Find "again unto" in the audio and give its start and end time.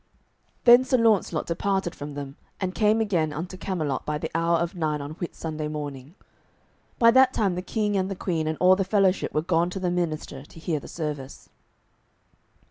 3.01-3.55